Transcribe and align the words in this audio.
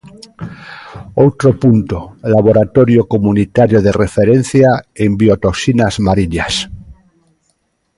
Outro 1.25 1.49
punto: 1.63 1.97
Laboratorio 2.35 3.01
Comunitario 3.13 3.79
de 3.85 3.91
Referencia 4.03 4.69
en 5.03 5.09
Biotoxinas 5.21 5.93
Mariñas. 6.07 6.53